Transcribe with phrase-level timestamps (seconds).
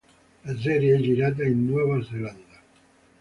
[0.45, 2.59] La serie è girata in Nuova Zelanda.